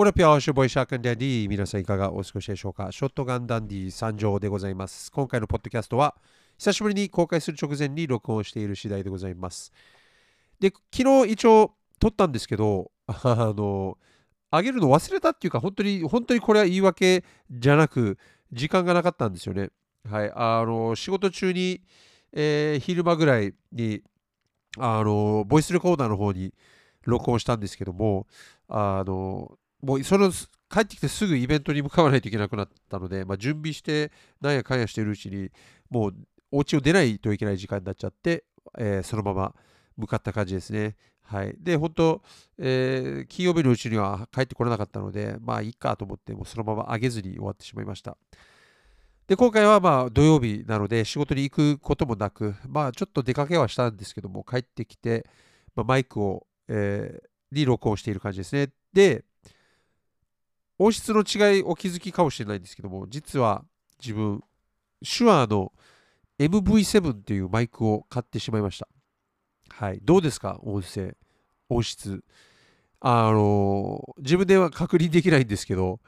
[0.00, 2.90] オラピア it's your boy ショットガンダンディ皆さんいかがお過ごしでしょうか？
[2.90, 5.12] ショットガンダンディ参上でございます。
[5.12, 6.16] 今回のポッドキャストは
[6.56, 9.70] 久しぶりに公開する直前に録音している次第でございます。
[10.58, 13.98] で、昨日一応録ったんですけど、 あの、
[14.50, 18.16] あげるの忘れたっていうか、本当に、本当にこれは言い訳じゃなく、
[18.50, 19.68] 時間がなかったんですよね。
[20.08, 20.32] はい。
[20.34, 21.82] あの、仕事中に、
[22.32, 24.02] えー昼間ぐらいに、
[24.78, 26.54] あの、ボイスレコーダーの方に
[27.04, 28.26] 録音したんですけども、
[28.66, 30.30] あの、もうその
[30.70, 35.50] 帰ってきてすぐイベントに向かわないといけなくなったので、まあ、準備してなんやかんやしてるうちに
[35.88, 36.14] もう
[36.52, 38.44] お家を出ないといけない時間になっちゃって、
[38.78, 39.54] えーそのまま
[39.96, 40.96] 向かった感じですね。
[41.22, 42.22] はい、で、本当、
[42.58, 48.16] えー金曜日のうちには帰ってこれなかったので、まあいいかと思って、もうそのまま上げずに終わってしまいました。
[49.26, 55.26] で、今回はまあ土曜日なので仕事に行くこともなく、まあちょっと出かけはしたんですけども、帰ってきて、
[55.76, 58.68] まあ、マイクを、えーに録音している感じですね。
[58.92, 59.24] で、
[60.80, 63.62] 音質の違いお気づきかもしれないんですけども、実は
[64.02, 64.42] 自分、
[65.04, 65.74] 手話の
[66.38, 68.88] MV7 っていうマイクを買ってしまいました。
[69.68, 70.00] はい。
[70.02, 70.58] どうですか？
[70.62, 71.18] 音声、
[71.68, 72.24] 音質。
[72.98, 76.00] あの、自分では確認できないんですけど、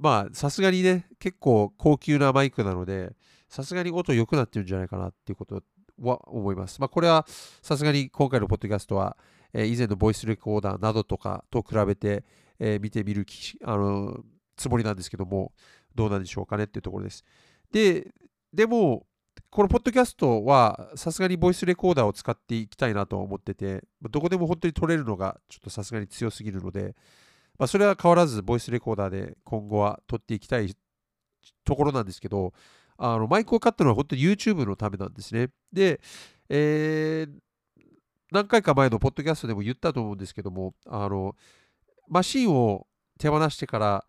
[0.00, 3.14] まあ、さすがにね、結構高級なマイクなので、
[3.50, 5.62] さすがに音良くなってるんじゃないかなっていうこと
[6.00, 6.80] は思います。
[6.80, 7.26] まあ、これは
[7.60, 9.18] さすがに今回のポッドキャストは、
[9.56, 12.24] え以前のボイスレコーダーなどとかと比べて、
[12.58, 13.26] え見てみる
[13.64, 14.22] あの
[14.56, 15.52] つもりなんですけども、
[15.94, 17.24] どうなんでしょうかねっていうところです。
[17.72, 18.12] で、
[18.52, 19.06] でも、
[19.50, 26.94] このポッドキャストはさすがにボイスレコーダーを使っていきたいなと思ってて、どこでも本当に撮れるのがちょっとさすがに強すぎるので、
[27.58, 30.74] まあ、それは変わらずボイスレコーダーで今後は撮っていきたい
[31.64, 32.52] ところなんですけど、
[32.98, 35.48] あのマイクを買ったのは本当に YouTube のためなんですね。
[35.72, 36.00] で、
[36.50, 37.45] えー
[38.32, 41.34] 何回か前のポッドキャストでも言ったと思うんですけども、あの
[42.08, 42.86] マシンを
[43.18, 44.04] 手放してから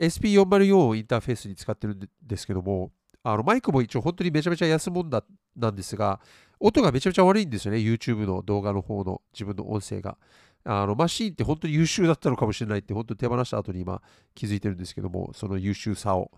[0.00, 5.24] SP404 をインターフェースに使ってるんですけども、あのマイクも一応本当にめちゃめちゃ安物だ
[5.56, 6.20] なんですが、
[6.60, 10.16] 音がめちゃめちゃ悪いんですよね、YouTube の動画の方の自分の音声が。
[10.68, 14.02] あのマシンって本当に優秀だったのかもしれないって、本当に手放した後に今
[14.34, 16.30] 気づいてるんですけども、その優秀さを。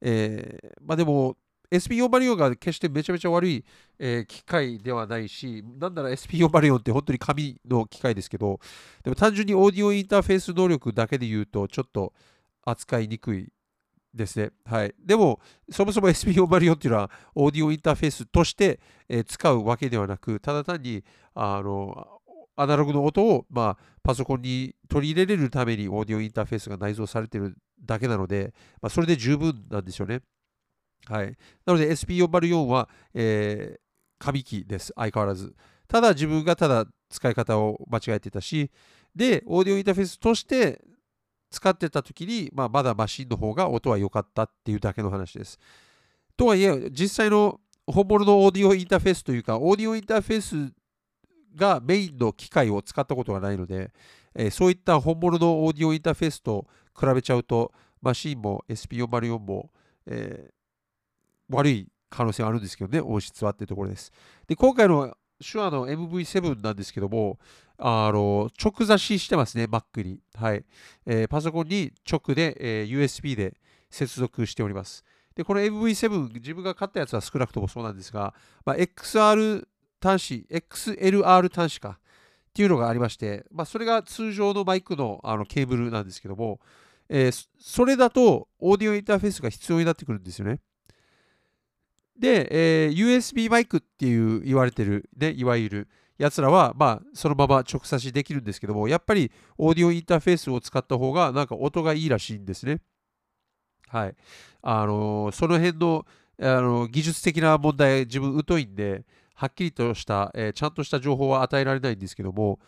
[0.00, 1.36] えーまあでも、
[1.70, 3.64] SP404 が決してめちゃめちゃ悪い、
[3.98, 8.58] えー機械ではないし、なんなら SP404 って本当に紙の機械ですけど、
[9.02, 12.12] でも単純にオーディオインターフェース能力だけで言うと、ちょっと
[12.64, 13.48] 扱いにくい
[14.14, 14.50] ですね。
[14.64, 14.94] はい。
[14.98, 15.40] でも、
[15.70, 21.04] そもそも SP404 っていうのは、オーディオインターフェースとして、えー使うわけではなく、ただ単に、
[21.34, 22.18] あの、
[22.56, 28.52] アナログの音を、まあ、パソコンに取り入れれるためにオーディオインターフェースが内蔵されてるだけなので、
[28.82, 30.22] まあ、それで十分なんですよね。
[31.06, 31.36] はい。
[31.64, 33.80] なので SP404 は、えー
[34.20, 34.92] 紙機です。
[34.96, 35.54] 相変わらず。
[35.86, 38.68] ただ自分がただ使い方を間違えてたし、
[39.14, 40.82] で、オーディオインターフェースとして
[41.50, 45.58] 使ってた時に、まあ、まだマシンの方が音は良かったっていうだけの話です。
[46.36, 50.74] とはいえ、実際の本物のオーディオインターフェースというか、オーディオインターフェース
[51.54, 53.92] がメインの機械を使ったことがないので、
[54.34, 56.66] えーそういった本物のオーディオインターフェースと
[56.98, 57.72] 比べちゃうと、
[58.02, 59.70] マシンも SP404 も、
[60.06, 60.57] えー
[61.50, 64.12] 悪い可能性はあるんですけどね、音質はっていうところです。
[64.46, 67.38] で、今回の手話の MV7 なんですけども、
[67.78, 70.20] あの直差ししてますね、Mac に。
[70.34, 70.64] はい。
[71.06, 73.54] えーパソコンに直で、えー USB で
[73.90, 75.04] 接続しております。
[75.34, 78.34] で、この MV7、自分が買ったやつは少なくともそうなんですが、
[78.64, 79.64] まあ、XR
[80.02, 86.58] 端子、XLR 端子かっていうのがありまして、まあ、それが通常のマイクのあのケーブルなんですけども、
[87.08, 90.58] えーそれだとオーディオインターフェースが必要になってくるんですよね。
[92.18, 102.80] で、えー USB マイクっていう言われてる、ね、いわゆるやつらは、まあ、そのまま直差しできるんですけども、やっぱりオーディオインターフェースを使った方が、なんか音がいいらしいんですね。
[103.88, 104.16] はい。
[104.62, 106.06] あのーその辺の、
[106.40, 109.04] あの技術的な問題、自分疎いんで、
[109.34, 112.58] はっきりとした、えーちゃんとした情報は与えられないんですけども、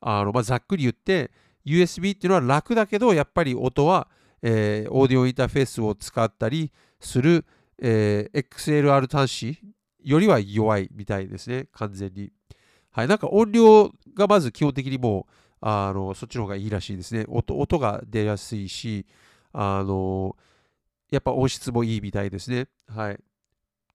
[0.00, 1.32] あのまあ、ざっくり言って、
[1.66, 4.08] USB っていうのは楽だけど、やっぱり音は、
[4.42, 6.70] えーオーディオインターフェースを使ったり
[7.00, 7.44] する、
[7.80, 9.58] えー XLR 端子
[10.02, 12.32] よりは弱いみたいですね、完全に。
[12.90, 17.24] はい、なんか音量がまず基本的にもうあのそっちの方がいいらしいですね。
[17.28, 19.06] 音音が出やすいし、
[19.52, 20.36] あの
[21.10, 22.66] やっぱ音質もいいみたいですね。
[22.88, 23.18] はい。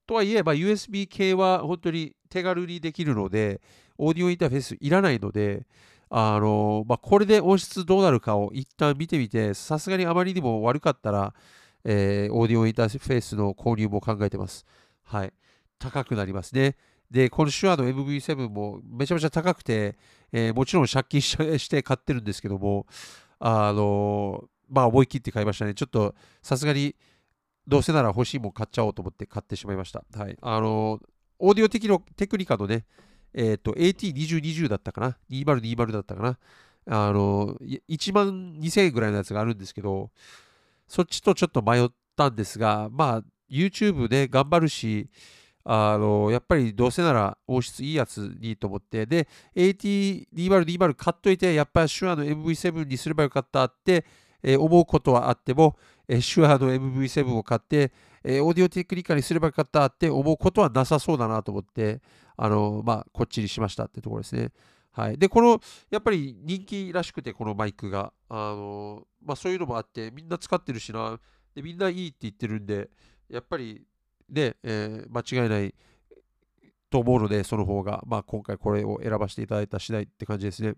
[0.07, 3.61] とはいえ、まあ、USB 系は本当に手軽にできるので、
[3.97, 5.65] オーディオインターフェースいらないので、
[6.09, 11.33] あのまあ、これで音質どうなるかを一旦見てみて、さすがにあまりにも悪かったら、
[11.85, 14.65] えーオーディオインターフェースの購入も考えてます。
[15.03, 15.33] はい。
[15.79, 16.75] 高くなりますね。
[17.09, 19.95] で、この手話の MV7 もめちゃめちゃ高くて、
[20.31, 22.87] えーもちろん借金して買ってるんですけども、
[23.39, 25.73] あのまあ思い切って買いましたね。
[25.75, 26.95] ちょっとさすがに
[27.67, 30.03] どうせなら欲しいもん買っちゃおうと思って買ってしまいました。
[30.15, 30.37] はい。
[30.41, 30.99] あの
[31.39, 32.85] オーディオテキロテクニカのね、
[33.33, 36.37] えっ、ー、と AT2020 だったかな ?2020 だったかな？
[36.87, 37.55] あの、
[37.89, 40.11] 1万2000円ぐらいのやつがあるんですけど、
[40.87, 45.09] そっちとちょっと迷ったんですが、まあ、YouTube で頑張るし、
[45.63, 54.05] あの、やっぱりどうせなら音質いいやつにと思って、で、AT2020 買っといて、やっぱり手話の MV7 にすればよかったって、
[54.43, 55.75] えー、思うことはあっても、
[56.07, 57.91] えー、手話の MV7 を買って、
[58.23, 61.99] えー、オーディオテクニカにすればよかったって思うことはなさそうだなと思って、
[62.37, 64.49] あの、まあ、こっちにしましたってところですね。
[64.95, 65.17] はい。
[65.17, 65.59] で、この、
[65.91, 68.13] やっぱり人気らしくて、このマイクが。
[68.29, 71.19] あの、まあそういうのもあって、みんな使ってるしな、
[71.53, 72.89] でみんないいって言ってるんで、
[73.27, 73.85] やっぱり、
[74.29, 75.75] ね、えー、間違いない
[76.89, 80.75] と思うので、その方が、まあ今回これを選ばせていただいた次第って感じですね。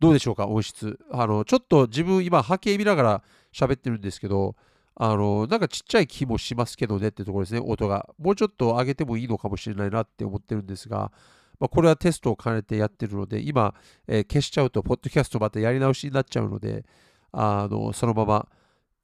[0.00, 0.98] どうでしょうか、音質。
[1.12, 3.22] あの、ちょっと自分今波形見ながら
[3.54, 4.56] 喋ってるんですけど、
[4.96, 8.08] あの、なんかちっちゃい気もしますけどねってところですね、音が。
[8.18, 11.12] もうちょっと上げてもいいのかもしれないなって思ってるんですが、
[11.58, 13.74] まあ、これはテストを兼ねてやってるので、今、
[14.06, 16.84] えー、消しちゃうと、ポッドキャストまたやり直しになっちゃうので、
[17.32, 18.46] あのそのまま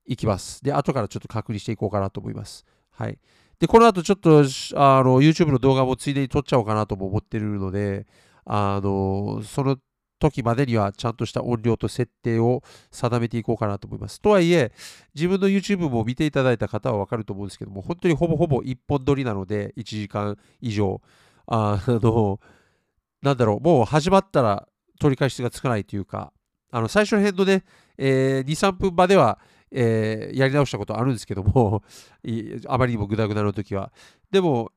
[0.06, 0.62] 行きます。
[0.62, 2.65] で、後からちょっと確認していこうかなと思います。
[2.91, 3.19] はい。
[3.59, 8.06] で、この後ちょっと、あの、YouTube の動画もついでに撮っちゃおうかなとも思ってるので、
[8.45, 9.79] あの、その
[10.19, 14.21] 時までにはちゃんとした音量と設定を定めていこうかなと思います。
[14.21, 14.73] とはいえ、
[15.15, 21.01] 自分の YouTube も見ていただいた方はわかると思うんですけども、本当にほぼほぼ一本撮りなので、1時間以上。
[21.49, 22.41] あの、
[23.23, 24.69] なんだろう、もう始まったら
[25.00, 26.33] 取り返しがつかないというか、
[26.71, 27.65] あの最初の辺のね、
[27.97, 29.39] えー、2、3分までは、
[29.71, 31.83] えー、やり直したことあるんですけども、
[32.69, 33.93] あまりにもグダグダの時は。
[34.31, 34.73] でも、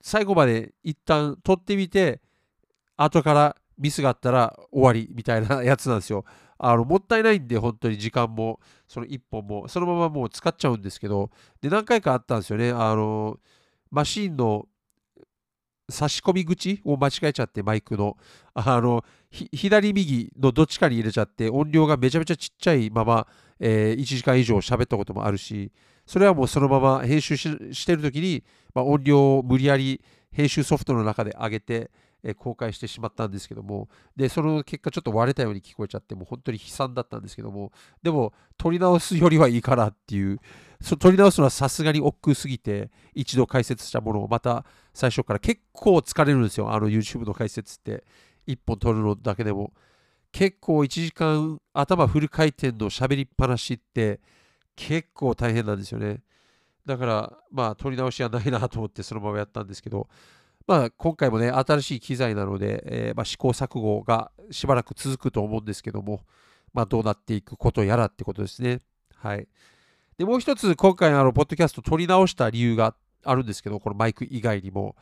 [0.00, 2.20] 最後まで一旦取ってみて、
[2.96, 6.24] 後からミスがあったら終わりみたいな やつなんですよ。
[6.58, 12.70] あのもったいないんで、本当に時間も、その1本も、そのままもう使っちゃうんですけど、で、何回かあったんですよね。
[12.70, 13.38] あの、
[13.90, 14.66] マシンの
[15.88, 18.16] 差し込み口を間違えちゃって、マイクの。
[18.54, 23.26] あの、左右のどっちかに入れちゃって、音量がめちゃめちゃちっちゃいまま、
[23.60, 25.70] えー、1時間以上喋ったこともあるし、
[26.06, 28.44] それはもうそのまま編集してる時に、
[28.74, 30.00] まあ、音量を無理やり
[30.32, 31.90] 編集ソフトの中で上げて、
[32.22, 37.72] えー、公開してしまったんですけども、で、その結果ちょっと割れたように聞こえちゃって、もう本当に悲惨だったんですけども、
[38.02, 40.40] でも、撮り直すよりはいいかなっていう、
[40.80, 44.64] そ撮り直すのはさすがに億劫すぎて、一度解説したものをまた
[44.96, 48.02] 最初から結構疲れるんですよ、あの YouTube の解説って。
[48.46, 49.74] 1本撮るのだけでも。
[50.32, 54.20] 結構1時間頭フル回転の喋りっぱなしって
[54.74, 56.22] 結構大変なんですよね。
[56.86, 60.08] だから、まあ、撮り直しはないなと思ってそのままやったんですけど、
[60.66, 66.22] まあ、今回もね、新しい機材なので、えー、ま、試行錯誤がしばらく続くと思うんですけども、
[66.72, 68.78] まあ、どうなっていくことやらってことですね。
[69.16, 69.46] はい。
[70.16, 72.96] で、もう一つ、今回、あの、ポッドキャスト撮り直した理由があっ
[73.28, 74.96] あるんですけど、このマイク以外にも、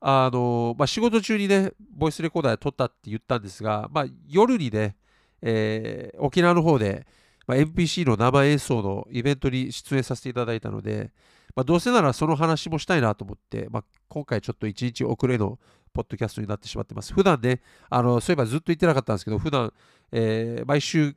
[0.00, 4.96] あの、まあ、仕事中にね、ボイスレコーダーで撮ったって言ったんですが、まあ、夜にね、
[5.42, 7.06] えー、沖縄の方で、
[7.46, 11.10] まあ、NPC の生演奏のイベントに出演させていただいたので、
[11.54, 15.58] まあ、どうせならその話もしたいなと思って、まあ、今回ちょっと1日遅れの
[15.92, 17.12] ポッドキャストになってしまってます。
[17.12, 19.72] 普段ね、あのそういえばずっと言ってなかったんですけど、普段、
[20.12, 21.16] えー、毎週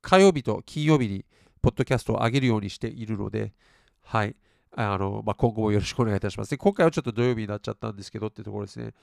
[0.00, 1.24] 火曜日と金曜日に
[1.60, 3.52] ポッドキャストを上げるようにしているので、
[4.02, 4.36] はい。
[4.74, 6.50] あのまあ、今後もよろしくお願いいたします。
[6.50, 8.94] で今回はちょっと土曜日になっちゃったんですけどってところですね。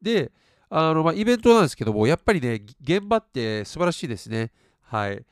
[0.00, 0.30] で、
[0.68, 4.52] あのまあ、イベントなんですけども、やっぱりね、現場って素晴らしいですね。
[4.82, 5.16] はい。
[5.16, 5.22] っ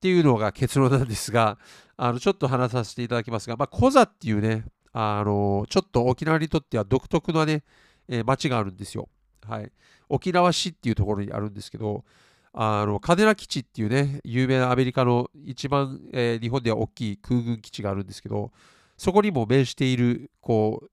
[0.00, 1.58] ていうのが結論なんですが、
[1.96, 7.62] あのちょっと話させていただきますが、まあ、コザっていうね、あのちょっと沖縄にとっては独特なね、
[8.08, 9.08] えー、町があるんですよ。
[9.46, 9.72] はい。
[10.08, 12.04] 沖縄市っていうところにあるんですけど、
[12.52, 18.52] あのカデラ基地っていうね、有名なアメリカの一番、えー、日本では大きい空軍基地があるんですけど、
[19.02, 20.90] そこにも面しているこう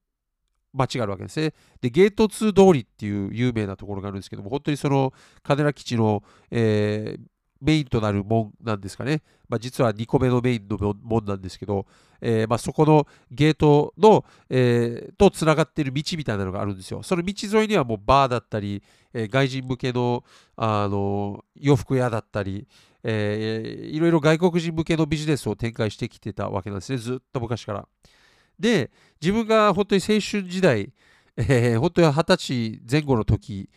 [0.74, 1.54] 町があるわけですね。
[1.80, 5.14] で、ゲート2通りっていう有名なところがあるんですけども、本当にその
[5.44, 7.22] カデラ基地の、えー、
[7.62, 9.22] メインとなる門なんですかね。
[9.48, 11.86] まあ、実は2個目のメインの門なんですけど、
[12.20, 17.04] えー、まあ、そこのゲートの、えー、とつながっている道みたいなのがあるんですよ。
[17.04, 18.82] その道沿いにはもうバーだったり、
[19.14, 20.24] え、外人向けの
[20.56, 22.68] あの洋服屋だったり、
[23.04, 26.98] えー、いろいろ外国人向けのビジネスを展開してきてたわけなんですね。
[26.98, 27.88] ずっと昔から。
[28.60, 28.92] で、
[29.22, 30.92] 自分が本当に青春時代、
[31.38, 33.70] えー、本当に二十歳前後の時、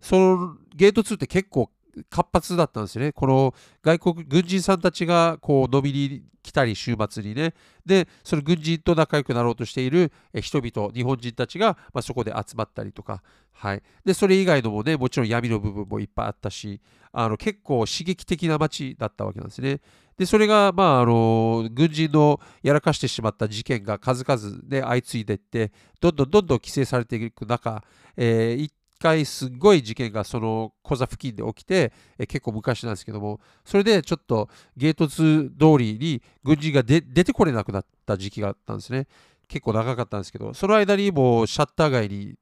[0.00, 1.70] そのゲート2って結構
[2.08, 3.12] 活発だったんですよね。
[3.12, 7.54] この外国軍人さんたちがこう飲みに来たり週末にね。
[7.84, 13.82] で、その軍人と仲良くなろうとしている人々、日本人たちが、まあ、そこで集まったりとか、はい。
[14.04, 16.80] で、それ以外のもね、もちろん闇の部分もいっぱいあったし、
[17.12, 19.80] あの結構刺激的な街だったわけなんですね。
[20.16, 27.82] で、それが、まあ、あの、軍人のやらかしてしまった事件が数々で相次いでいって、どんどんどんどん規制されていく中、
[28.16, 28.70] えー、
[29.00, 39.06] 回すごい事件がその小座付近で起きて、え結構昔なんですけども、それでちょっとゲート2通りに軍人が出てこれなくなった時期があったんですね。
[39.48, 42.34] 結構長かったんですけど、その間にもうシャッター街に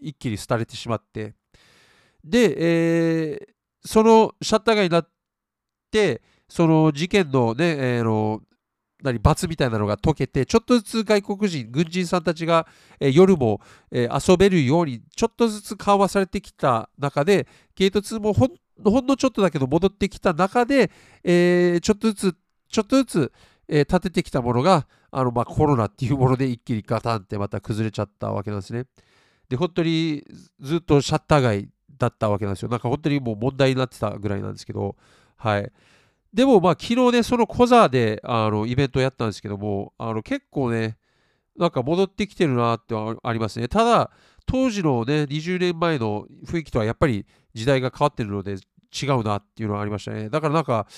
[0.00, 1.34] 一気に廃れてしまって、
[2.24, 5.08] で、えー、そのシャッター街になっ
[5.90, 8.40] て、その事件のね、えー、の
[9.04, 12.66] 何罰みたいなのが解けて、ちょっとずつ外国人、軍人さんたちが、
[12.98, 13.60] えー、夜も、
[13.92, 17.46] えー、遊べるように、ちょっとずつ緩和されてきた中で、
[17.76, 18.48] ゲート2もほん
[18.82, 20.90] ほんのちょっとだけど戻ってきた中で、
[21.22, 22.36] えー、ちょっとずつ、
[22.68, 23.32] ちょっとずつ、
[23.66, 28.84] え立ててきたものが、あのまあ、コロナっていうもので一気にガタンってまた崩れちゃったわけなんですね。
[29.48, 30.22] で、本当に
[30.60, 32.68] ずっとシャッター街だったわけなんですよ。
[32.68, 34.96] なんか本当にもう問題になってたぐらいなんですけど、
[35.36, 35.72] はい。
[36.34, 40.98] でもまあ昨日ね、そのコザであのイベントやったんですけども、あの結構ね、
[41.56, 43.68] なんか戻ってきてるなってありますね。
[43.68, 44.10] ただ、
[44.44, 47.24] 当時のね、20年前の雰囲気とはやっぱり
[47.54, 48.56] 時代が変わってるので
[48.92, 50.28] 違うなっていうのはありましたね。
[50.28, 50.88] だからなんか、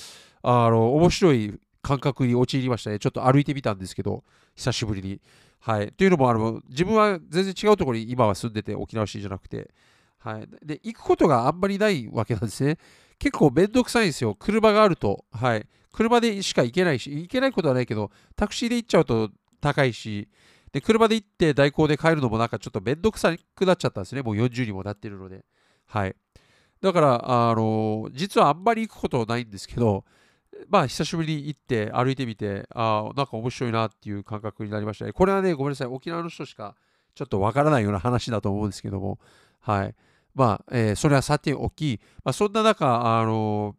[0.42, 2.98] あの、面白い感覚に陥りましたね。
[2.98, 4.24] ちょっと歩いてみたんですけど、
[4.54, 5.20] 久しぶりに。
[5.60, 5.92] はい。
[5.92, 9.70] というのも、あの、自分は全然違うところに今は住んでて、沖縄市じゃなくて、
[10.18, 10.48] はい。
[10.64, 12.78] で、行くことがあんまりないわけなんですね。
[13.18, 14.34] 結構めんどくさいんですよ。
[14.34, 15.24] 車があると。
[15.30, 15.66] はい。
[15.92, 19.30] 車でしか行けないし、行けないことはないけど、タクシーで行っちゃうと
[19.60, 20.28] 高いし、
[20.72, 24.22] で、車で行って代行で帰るのもなんかちょっとめんどくさくなっちゃったんですね。
[24.22, 25.44] もう40にもなってるので。
[25.86, 26.14] はい。
[26.82, 30.04] だから、あの、実はあんまり行くことないんですけど、
[30.68, 35.12] まあ、久しぶりに行って歩いてみて、ああ、なんか面白いなっていう感覚になりましたね。
[35.12, 35.88] これはね、ごめんなさい。
[35.88, 36.74] 沖縄の人しか
[37.14, 39.18] ちょっとわからないような話だと思うんですけども、
[39.60, 39.94] はい。
[40.36, 43.74] まあ、えー、それはさておき、まあ、そんな中、あの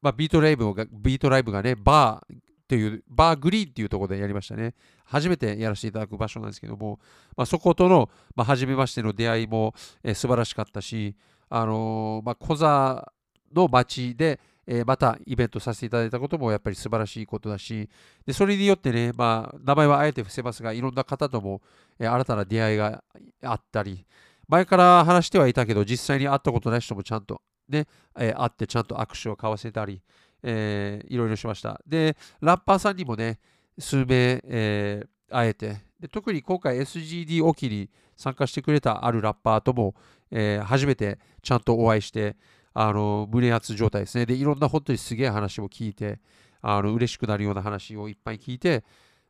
[0.00, 4.74] まあ、ビートライブが、ビートライブがね、バーという、バーグリーンっていうところでやりましたね。
[5.04, 6.98] 初めてやらせていただく場所なんですけども、
[7.36, 11.14] まあ、そことの、まあ、初めましての出会いも、えー、素晴らしかったし、
[11.50, 13.12] あのまあ、小座
[13.54, 17.88] の街で、え、またイベントさせていただいたこともやっぱり素晴らしいことだし、
[18.26, 21.60] でそれによってね、まあ、名前はあえて伏せますが、いろんな方とも、
[21.98, 23.04] え、新たな出会いが
[23.42, 24.04] あったり、
[24.48, 27.86] 前から話してはいたけど、実際に会ったことない人もちゃんとね、
[28.18, 30.02] えー、会ってちゃんと握手を交わせたり、
[30.42, 31.80] えー、いろいろしました。
[31.86, 33.38] で、ラッパーさんにもね、
[33.78, 39.94] 数名、えー、会えてで、特に今回 SGD 沖に参加してくれたあるラッパーとも、
[40.30, 42.36] えー、初めてちゃんとお会いして、
[42.74, 44.26] あの胸熱状態ですね。
[44.26, 46.20] で、いろんな本当にすげえ話を聞いて、
[46.60, 48.84] あの嬉しくなるような話をいっぱい聞いて、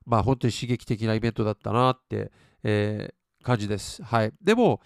[0.05, 2.33] まあ本当に刺激的なイベントだったなって、
[2.65, 3.15] え
[3.47, 4.03] 感じです。
[4.03, 4.33] はい。
[4.43, 4.81] でも、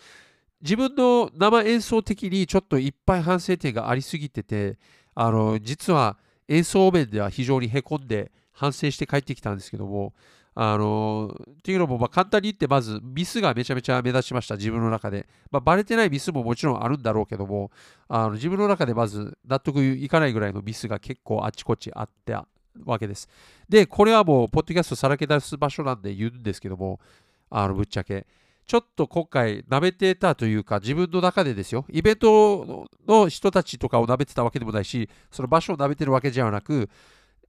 [0.61, 4.79] 自分の生演奏的にちょっといっぱい反省点がありすぎてて、
[5.15, 10.13] あの、実は演奏面では非常にへこんで反省して帰ってきたんですけども、
[10.55, 15.27] あのっていうのも、ま、簡単に言って、まずミスがめちゃめちゃ目立ちました、自分の中で。
[15.51, 17.71] まあ、バレてないミスももちろんあるんだろうけども、
[18.09, 22.37] あの自分の中でまず納得いかないぐらいのミスが結構あちこちあって
[22.85, 23.29] わけです。
[23.69, 27.01] で、これはもう、ポッドキャストさらけ出す場所なんで言うんですけども、
[27.49, 28.27] あのぶっちゃけ。
[28.71, 36.89] ちょっと今回、舐めてたというか、自分の中でですよ、イベントの人たちとかを舐めてたわけでもないし、その場所を舐めてるわけじゃなく、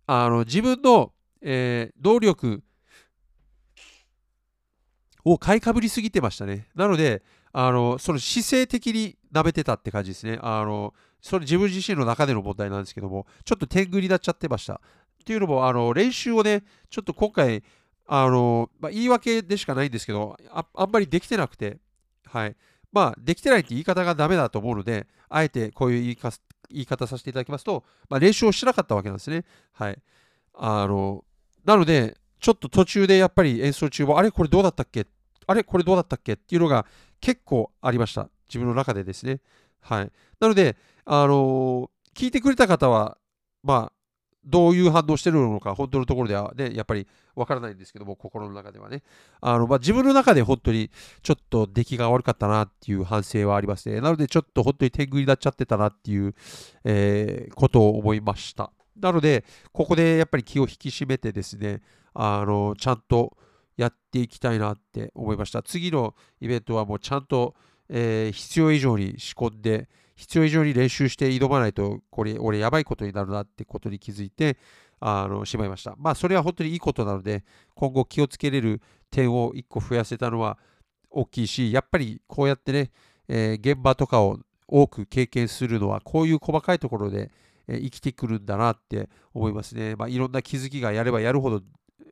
[0.07, 1.13] あの自分の、
[1.43, 2.63] えー、能力
[5.23, 6.69] を買いかぶりすぎてましたね。
[6.73, 7.21] なので、
[7.53, 10.39] あのその姿勢的に舐めてたって感じですね。
[10.41, 14.81] あのそれ自分自身の中での問題なんですけども、ちょっと天狗になっちゃってました。
[15.21, 17.63] っていうのも、あの練習をね、ちょっと今回、
[18.13, 21.77] あの、まあ、言い訳でしかないんですけどあ、あんまりできてなくて、
[22.27, 22.57] はい。
[22.91, 26.29] まあ、できてないって言い方がダメだと思うので、あえてこういう言いか
[26.69, 29.45] 言い方させていただきますと、まあ、練習をしなかったわけなんですね。
[29.71, 29.97] はい。
[30.55, 31.23] あの、
[31.63, 35.07] なので、ちょっと途中でやっぱり演奏中は、あれこれどうだったっけ？
[35.47, 36.33] あれこれどうだったっけ？
[36.33, 36.85] っていうのが
[37.21, 38.27] 結構ありました。
[38.49, 39.39] 自分の中でですね。
[39.79, 40.11] はい。
[40.41, 40.75] なので、
[41.05, 43.17] あの聞いてくれた方は、
[43.63, 44.00] まあ、
[44.43, 49.03] どういう反応してるのか、本当のところではね、やっぱりわからないんですけども、心の中ではね。
[49.39, 50.89] あの、まあ、自分の中で本当に
[51.21, 54.01] ちょっと出来が悪かったなっていう反省はありますね。
[54.01, 56.33] なので、ちょっと本当に天狗になっちゃってたなっていう、
[56.83, 58.71] えー、ことを思いました。
[58.99, 61.81] なので、ここでやっぱり気を引き締めてですね、
[62.13, 63.37] あの、ちゃんと
[63.77, 65.61] やっていきたいなって思いました。
[65.61, 67.55] 次のイベントはもうちゃんと、
[67.89, 74.57] えー、必要以上に仕込んで必要以上に練習して挑まないと、これ、俺やばいことになるなってことに気づいて、
[74.99, 75.95] あの、しまいました。
[75.97, 80.57] まあ、それは本当にいいことなので、今後気をつけれる点を1個増やせたのは
[81.09, 82.91] 大きいし、やっぱりこうやってね、
[83.27, 87.31] えー、現場とかを多く経験するのは、こういう細かいところで、
[87.67, 89.95] えー、生きてくるんだなって思いますね。
[89.95, 91.61] まあ、いろんな気づきがやればやるほど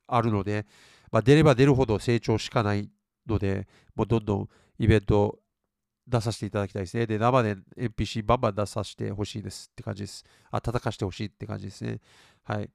[0.07, 0.65] あるので、
[1.11, 2.89] まあ、出れば出るほど成長しかない
[3.27, 5.37] ので、もうどんどんイベント
[6.09, 7.05] 出させていただきたいですね。
[7.05, 10.23] で、生で NPC バンバン出させてほしいですって感じです。
[10.51, 11.99] あ、叩かしてほしいって感じですね。
[12.43, 12.69] はい。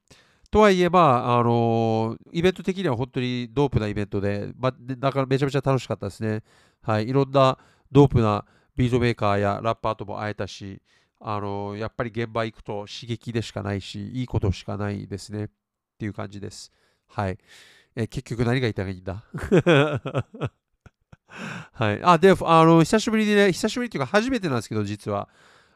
[0.51, 6.43] とはいえ、まあ、あのー、イベント的には本当にドープなイベントで、まあ、だからめちゃめちゃ楽しかったですね。
[6.83, 7.09] はい。
[7.09, 7.59] いろんな
[7.91, 8.45] ドープな
[8.77, 10.81] ビートメーカーやラッパーとも会えたし、
[11.21, 15.45] あのー、やっぱり現場行くと刺激でしかないし、いいことしかないですね。
[15.45, 15.49] っ
[15.99, 16.71] ていう感じです。
[17.09, 17.39] はい。
[17.97, 19.25] え結局何が言いたいんだ？
[21.73, 22.01] はい。
[22.03, 25.29] あ、で、あの、久しぶりにね、久しぶりっていうか初めてなんですけど、実は。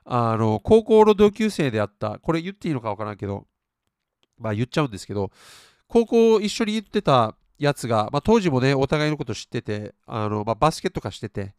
[0.04, 3.46] あの、高校の同級生であった、これ言っていいのかわからんけど、
[4.38, 5.30] まあ言っちゃうんですけど、
[5.86, 11.54] 高校一緒に行ってたやつが、まあ当時もね、お互いのこと知ってて、あの、まあバスケットかしてて、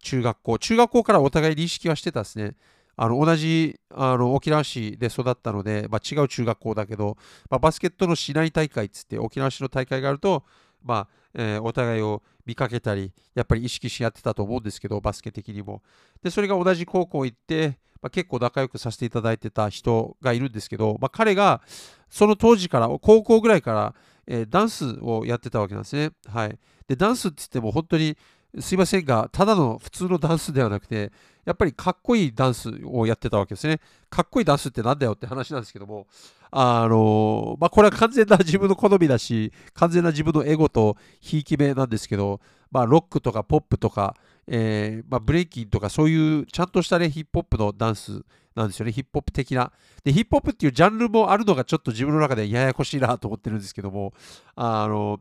[0.00, 2.54] 中学校、中学校からお互い認識はしてたんですね。
[2.96, 7.16] あの同じあの沖縄市で育ったので、まあ、違う中学校だけど、
[7.48, 10.44] まあ、バスケットの市内大会っつって沖縄市の大会があると、
[10.84, 15.82] まあえー、お互いを見かけたり、やっぱり意識し合ってたと思うんですけど、バスケ的にも。
[16.22, 21.62] で、それが同じ高校行って、まあ、結構仲良くさせていただいてた人がいるんですけど、まあ、彼が
[22.10, 23.94] その当時から、高校ぐらいから、
[24.26, 26.10] えー、ダンスをやってたわけなんですね。
[26.26, 26.58] はい。
[26.88, 28.16] で、ダンスって言っても本当に
[28.60, 31.10] すいませんが、ただの普通のダンスではなくて、
[31.44, 33.80] やっぱりかっこいいダンスをやってたわけですね。
[34.10, 36.06] かっこいいダンスってなんだよって話なんですけども、
[36.50, 42.40] あのまあ、これは完全な自分の好みだし、完全な自分のエゴとひいき目なんですけど、
[42.70, 44.14] まあ、ロックとかポップとか、
[44.46, 48.22] えー、まあ、ブレイキンとかそういうちゃんとしたね、ヒップホップのダンス
[48.54, 48.92] なんですよね。
[48.92, 49.72] ヒップホップ的な。
[50.04, 54.12] で、ヒップホップっていうジャンルもあるのがちょっと自分の中でややこしいなと思ってるんですけども、
[54.54, 55.20] あの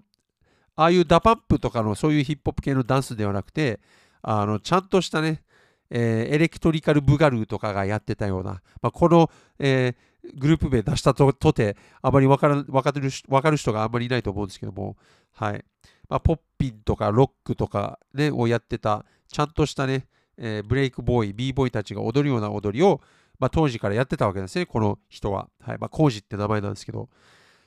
[0.75, 3.79] ああいうダパンプとかのそういうヒップホップ系のダンスではなくて、
[4.21, 5.43] あのちゃんとしたね、
[5.89, 14.95] えー、エレクトリカル・ブガルーとかがやってたような、まあ、この、えー、グループ名出したととて、あまり分から分かる分かる人があんまりいないと思うんですけども、
[15.33, 15.65] はい
[16.07, 20.07] まあ、ポッピンとかロックとか、ね、をやってた、ちゃんとしたね、
[20.37, 23.01] えー、ブレイクボーイ、b ボーイたちが踊るような踊りを、
[23.39, 25.49] まあ、当時からやってたわけですね、この人は。
[25.61, 27.09] はいまあ、コージって名前なんですけど。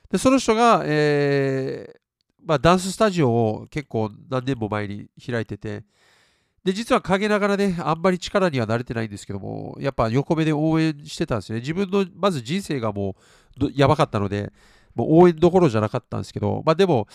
[0.09, 2.04] で、その人が、えー
[2.45, 5.83] まあ、ダンススタジオを結構何年も前に開いてて、
[6.63, 11.61] で、実は陰ながらね、あんまり力には慣れてないんですけども、やっぱ横目で応援してたんですよね。
[11.61, 13.15] 自分の、まず人生がも
[13.61, 14.51] うやばかったので、
[14.95, 17.07] もう応援どころじゃなかったんですけど、まあでも、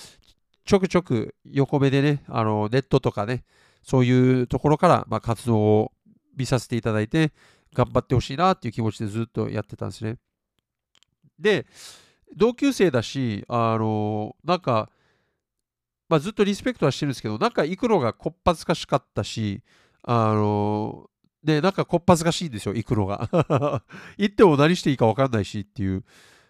[0.64, 3.44] ちょくちょく横目でね、あのネットとかね、
[3.82, 5.92] そういうところから、ま、活動を
[6.36, 7.32] 見させていただいて、
[7.74, 10.16] 頑張ってほしいなっていう気持ちでずっとやってたんですね。
[11.38, 11.66] で、
[12.36, 14.90] 同級生だし、あの、なんか、
[16.10, 19.62] まあ、ずっとリスペクトはしてるんですけど、なんか行くのがこっぱずかしかったし、
[20.02, 21.08] あの
[21.44, 23.28] で、なんかこっぱずかしいんですよ、行くのが。
[24.18, 26.04] 行っても何していいか分かんないしっていう。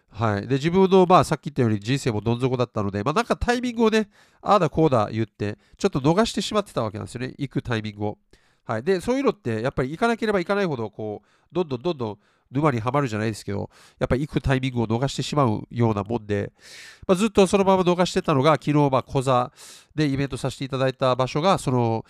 [0.09, 0.47] はい。
[0.47, 4.09] で、自分の、まあ、さっき言ったように人生もどん底だったので、まあ、なんかタイミングをね、
[4.41, 8.17] ああだこうだ言って、ちょっと逃してしまってたわけなんですよね、行くタイミングを。
[8.65, 8.83] はい。
[8.83, 12.19] で、そういうのって、やっぱり行かなければ行かないほど、こう、どんどんどんどん
[12.51, 16.51] 沼にはまるじゃないですけど、やっぱり行くタイミングを逃してしまうようなもんで、
[17.07, 19.51] まあ、ずっとそのまま逃してたのが、昨日、まあ、小座
[19.95, 22.05] でイベントさせていただいた場所が、その、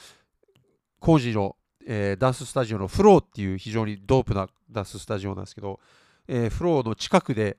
[0.99, 5.79] 工事の、えー、ダンススタジオのフローっていう非常にドープなダンススタジオなんですけど、
[6.27, 7.57] えー、フローの近くで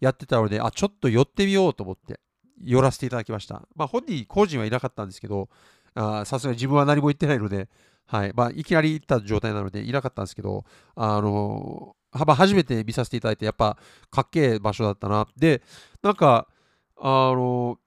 [0.00, 2.20] やってたので、あ、ちょっと寄ってみようと思って、
[2.62, 3.62] 寄らせていただきました。
[3.74, 5.48] まあ、本人、工事はいなかったんですけど、
[5.94, 7.68] さすがに自分は何も言ってないので、
[8.06, 13.76] はいまあ、いきなり行った状態なのでいなかったんですけど、あの幅初めて見させていただいて、やっぱ
[14.10, 15.26] かっけえ場所だったな。
[15.36, 15.62] で、
[16.02, 16.48] なんか、
[16.96, 17.78] あの、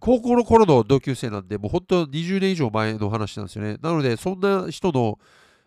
[0.00, 3.76] 高校の頃の同級生なんで、もう本当20年以上前の話なんですよね。
[3.80, 5.18] なので、そんな人の、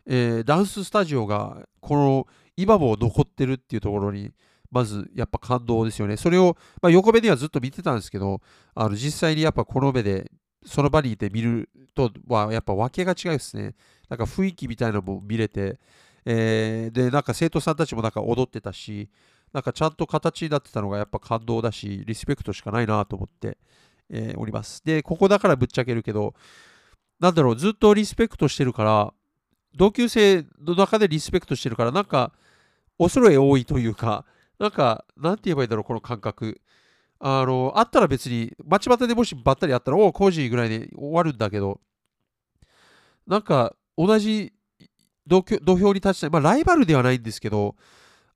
[0.06, 4.32] えー、ダンススタジオが、この、今も残ってるっていうところに、
[4.72, 6.18] まずやっぱ感動ですよね。
[6.18, 8.42] それを、まあ、横目ではずっと見てたんですけど、
[8.76, 10.32] あの実際にやっぱこの目で、
[10.66, 13.76] その場にいて見るとは、やっぱ訳が違うですね。
[14.10, 15.80] なんか雰囲気みたいなのも見れて、
[16.30, 19.10] えー、で、なんか生徒さんたちもなんか踊ってたし、
[19.54, 23.58] なんかちゃんと形になってたのがやっぱ感動だし、リスペクトしかないなと思って、
[24.10, 24.84] えー、おります。
[24.84, 26.34] で、ここだからぶっちゃけるけど、
[27.22, 29.14] なんだろう、ずっとリスペクトしてるから、
[29.74, 32.34] 同級生の中でリスペクトしてるから、なんか、
[32.98, 34.26] 恐れ多いというか、
[34.60, 36.60] なんか、なんて言えばいいんだろう、この感覚。
[37.20, 41.80] あの、あったら別に、街端でもしばったりあったら、おお、コージーぐらいで終わるんだけど、
[43.28, 44.52] なんか、同じ
[45.28, 47.76] 土俵に立ちたい、まあ、ライバルではないんですけど、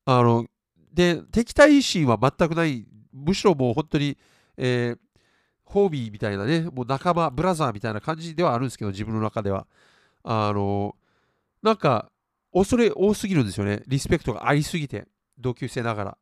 [0.06, 0.45] あの、
[0.93, 4.17] で、敵対心は全くない、むしろもう本当に、
[4.58, 4.99] えー、
[5.63, 9.67] ホービーみたいなね、もう仲間、ブラザーみたいな感じではあるんですけど、自分の中では。
[10.23, 10.95] あの、
[11.63, 12.12] なんか、
[12.54, 13.84] 恐れ多すぎるんですよね。
[13.88, 15.08] リスペクトがありすぎて、
[15.39, 16.17] 同級生ながら。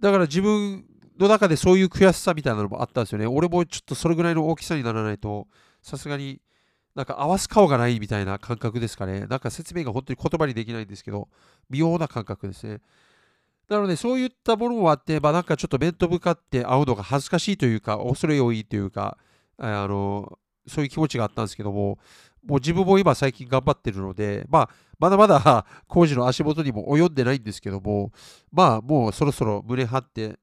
[0.00, 0.84] だから自分
[1.18, 3.26] の中でそういう悔しさみたいなのもあったんですよね。
[3.26, 5.46] 俺もちょっとそれぐらいの大きさにならないと、
[5.82, 6.40] さすがに
[6.94, 9.26] なんか合わす顔がないみたいな感覚ですかね。
[9.26, 11.28] なんか説明が本当に言葉にできないんですけど、
[11.70, 12.80] 微妙な感覚ですね。
[13.68, 19.16] なので、そういったものもあって、まあ、なんかちょっと面と向かって会うのが恥ずかしいというか、恐れ多いというか、
[19.58, 21.98] あの、そういう気持ちがあったんですけども、
[22.44, 28.12] もう自分も今最近頑張ってるので、まあ、まだまだ 工事の足元にも及んでないんですけども、
[28.52, 30.38] まあ、もうそろそろ胸張って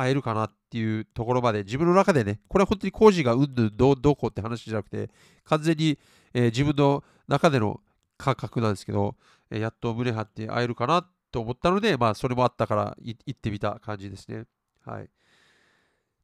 [0.00, 5.10] 会えるかなっていうところまで、自分の中でね、これは本当に工事がうんぬんどうこうって話じゃなくて、
[5.44, 5.98] 完全に、
[6.34, 7.80] えー、自分の中での
[8.16, 9.16] 感覚なんですけど、
[9.50, 14.44] えー、やっと胸張って会えるかなと思ったので、まあ、それもあったから行ってみた感じですね。
[14.84, 15.04] はい。
[15.04, 15.06] っ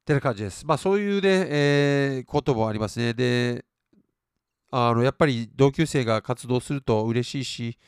[0.05, 0.65] てな感じです。
[0.65, 3.13] まあ、そういうね、えー、こともありますね。
[3.13, 3.65] で、
[4.71, 7.79] あの、やっぱり同級生が活動すると嬉しいし、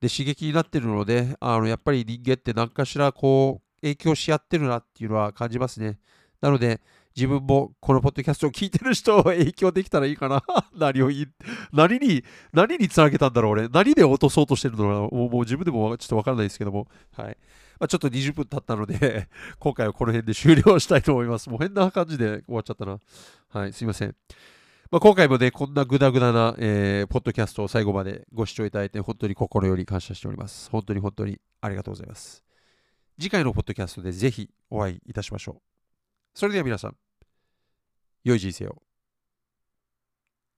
[0.00, 5.98] で、刺激になってるので、あの、やっぱり人間って何かしらこう、影響し合ってるなっていうのは感じますね。
[6.40, 6.80] なので、
[7.16, 10.42] 自分もこのポッドキャストを聞いてる人を影響できたらいいかな。
[10.76, 11.26] 何を言い、
[11.72, 12.22] 何に、
[12.52, 13.68] 何につなげたんだろう、俺。
[13.68, 14.94] 何で落とそうとしてるのかな。
[15.00, 16.88] もうもう自分でもちょっとわからないですけども。
[17.16, 17.38] はい。
[17.78, 19.28] まあ、ちょっと20分経ったので
[19.60, 21.48] 今回はこの辺で終了したいと思います。
[21.48, 22.98] もう変な感じで終わっちゃったな。
[23.48, 24.14] はい、すいません。
[24.90, 30.70] まあ、今回もね、こんなグダグダな、えー、ポッドキャストを最後までご視聴いただいて、本当に心より感謝しております。
[30.70, 32.45] 本当に本当にありがとうございます。
[33.18, 35.60] 次回のポッドキャストでぜひお会いいたしましょう。
[36.34, 36.96] それでは皆さん、
[38.24, 38.82] 良い人生を。